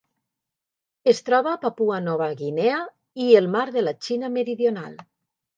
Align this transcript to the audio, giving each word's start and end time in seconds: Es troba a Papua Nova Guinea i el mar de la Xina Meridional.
Es 1.11 1.19
troba 1.27 1.51
a 1.51 1.59
Papua 1.67 1.99
Nova 2.07 2.31
Guinea 2.41 2.81
i 3.27 3.31
el 3.43 3.53
mar 3.57 3.65
de 3.77 3.87
la 3.87 3.97
Xina 4.07 4.35
Meridional. 4.39 4.99